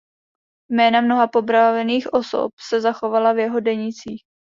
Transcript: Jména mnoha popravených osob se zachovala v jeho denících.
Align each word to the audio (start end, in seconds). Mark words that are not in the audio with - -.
Jména 0.71 1.01
mnoha 1.01 1.27
popravených 1.27 2.13
osob 2.13 2.51
se 2.69 2.81
zachovala 2.81 3.33
v 3.33 3.37
jeho 3.37 3.59
denících. 3.59 4.23